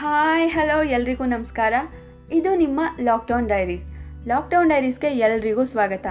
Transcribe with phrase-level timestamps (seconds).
[0.00, 1.74] Hi, hello, ಎಲ್ರಿಗೂ ನಮಸ್ಕಾರ.
[2.32, 3.86] ಇದು ನಿಮ್ಮ ಲಾಕ್ಡೌನ್ ಡೈರೀಸ್
[4.28, 6.06] ಲಾಕ್ಡೌನ್ ಡೈರೀಸ್ಗೆ ಎಲ್ರಿಗೂ ಸ್ವಾಗತ.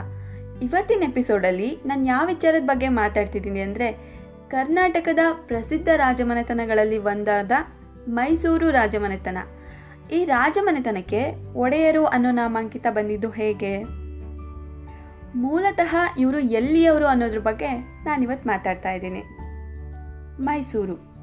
[0.62, 3.92] ಇವತ್ತಿನ ಎಪಿಸೋಡಲ್ಲಿ ನಾನು ಯಾವ ವಿಚಾರದ ಬಗ್ಗೆ ಮಾತಾಡ್ತಿದ್ದೀನಿ ಅಂದರೆ,
[4.50, 7.51] ಕರ್ನಾಟಕದ ಪ್ರಸಿದ್ಧ ರಾಜಮನೆತನಗಳಲ್ಲಿ ಒಂದಾದ
[8.08, 9.37] ಮೈಸೂರು ರಾಜಮನೆತನ.
[10.12, 13.83] ಈ ರಾಜಮನೆತನಕ್ಕೆ ಒಡೆಯರು ಅನ್ನೋ ನಾಮಾಂಕಿತ ಬಂದಿದ್ದು ಹೇಗೆ?
[15.35, 19.23] ಮೂಲತಃ ಇವರು ಎಲ್ಲಿಯವರು ಅನ್ನೋದ್ರ ಬಗ್ಗೆ ನಾನಿವತ್ತು ಮಾತಾಡ್ತಾ ಇದ್ದೀನಿ.
[20.40, 21.16] ಮೈಸೂರು.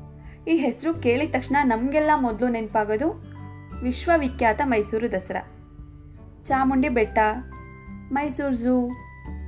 [0.49, 3.25] ಈ ಹೆಸರು ಕೇಳಿದ ತಕ್ಷಣ ನಮಗೆಲ್ಲ ಮೊದಲು ನೆನಪಾಗೋದು
[3.83, 5.53] ವಿಶ್ವವಿಖ್ಯಾತ Mysuru Dasara.
[6.45, 7.19] Chamundi Betta,
[8.13, 8.89] Mysuru zoo,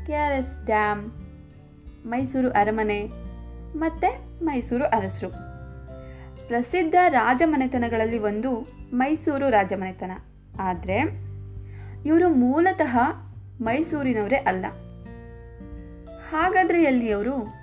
[0.06, 1.10] K R S dam,
[2.06, 3.06] Mysuru ಅರಮನೆ
[3.76, 5.30] ಮತ್ತು ಮೈಸೂರು ಅರಸರು.
[6.48, 8.60] ಪ್ರಸಿದ್ಧ ರಾಜಮನೆತನಗಳಲ್ಲಿ ಒಂದು
[8.94, 10.10] ಮೈಸೂರು ರಾಜಮನೆತನ.
[10.60, 10.98] ಆದರೆ
[12.06, 12.98] ಇವರು ಮೂಲತಃ
[13.60, 14.66] ಮೈಸೂರಿನವರೇ ಅಲ್ಲ.
[16.30, 17.54] ಹಾಗಾದರೆ ಎಲ್ಲಿಯವರು?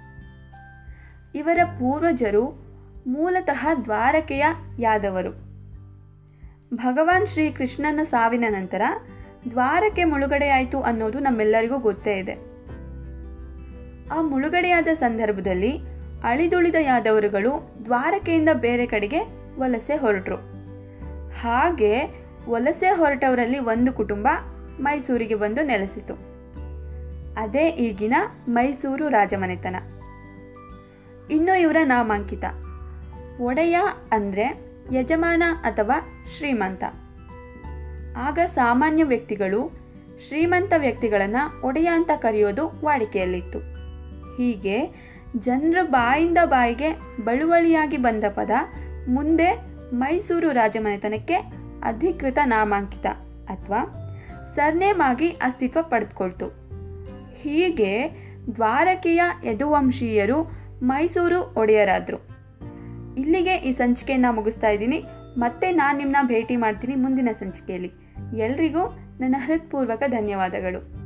[1.35, 2.62] ಇವರ ಪೂರ್ವಜರು
[3.07, 4.45] ಮೂಲತಃ ದ್ವಾರಕೆಯ
[4.79, 5.31] ಯಾದವರು.
[6.75, 8.81] ಭಗವಾನ್ ಶ್ರೀಕೃಷ್ಣನ ಸಾವಿನ ನಂತರ
[9.49, 12.33] ದ್ವಾರಕೆ ಮುಳುಗಡೆಯಾಯಿತು ಅನ್ನೋದು ನಮ್ಮೆಲ್ಲರಿಗೂ ಗೊತ್ತೇ ಇದೆ.
[14.11, 15.79] ಆ ಮುಳುಗಡೆಯಾದ ಸಂದರ್ಭದಲ್ಲಿ
[16.23, 19.19] ಅಳಿದುಳಿದ ಯಾದವರುಗಳು ದ್ವಾರಕೆಯಿಂದ ಬೇರೆ ಕಡೆಗೆ
[19.59, 20.35] ವಲಸೆ ಹೊರಟರು.
[21.41, 24.27] ಹಾಗೆ ವಲಸೆ ಹೊರಟವರಲ್ಲಿ ಒಂದು ಕುಟುಂಬ
[24.79, 26.13] ಮೈಸೂರಿಗೆ ಬಂದು ನೆಲೆಸಿತು.
[27.37, 28.15] ಅದೇ ಈಗಿನ
[28.47, 29.75] ಮೈಸೂರು ರಾಜಮನೆತನ.
[31.31, 32.43] ಇನ್ನು ಇವರ ನಾಮಾಂಕಿತ.
[33.39, 33.79] ಒಡೆಯ
[34.11, 36.83] ಅಂದರೆ ಯಜಮಾನ ಅಥವಾ ಶ್ರೀಮಂತ.
[38.17, 39.83] ಆಗ ಸಾಮಾನ್ಯ ವ್ಯಕ್ತಿಗಳು
[40.27, 43.59] ಶ್ರೀಮಂತ ವ್ಯಕ್ತಿಗಳನ್ನು ಒಡೆಯ ಅಂತ ಕರೆಯೋದು ವಾಡಿಕೆಯಲ್ಲಿತ್ತು.
[44.37, 44.89] ಹೀಗೆ
[45.39, 48.49] ಜನರ ಬಾಯಿಂದ ಬಾಯಿಗೆ ಬಳುವಳಿಯಾಗಿ ಬಂದ ಪದ
[49.07, 49.61] ಮುಂದೆ
[49.93, 51.35] ಮೈಸೂರು ರಾಜಮನೆತನಕ್ಕೆ
[51.83, 53.05] ಅಧಿಕೃತ ನಾಮಾಂಕಿತ
[53.49, 53.93] ಅಥವಾ
[54.55, 56.47] ಸರ್ನೇಮ್ ಆಗಿ ಅಸ್ತಿತ್ವ ಪಡೆದುಕೊಳ್ತು.
[57.41, 58.09] ಹೀಗೆ
[58.55, 60.43] ದ್ವಾರಕೆಯ ಯದುವಂಶೀಯರು
[60.83, 62.32] ಮೈಸೂರು ಒಡೆಯರಾದರು.
[63.17, 65.03] ಇಲ್ಲಿಗೆ ಈ ಸಂಚಿಕೆಯನ್ನು ಮುಗಿಸ್ತಾ ಇದ್ದೀನಿ.
[65.37, 67.91] ಮತ್ತೆ ನಾನು ನಿಮ್ಮನ್ನ ಭೇಟಿ ಮಾಡ್ತೀನಿ ಮುಂದಿನ ಸಂಚಿಕೆಯಲ್ಲಿ.
[68.37, 68.87] ಎಲ್ರಿಗೂ
[69.19, 71.02] ನನ್ನ ಹೃತ್ಪೂರ್ವಕ ಧನ್ಯವಾದಗಳು.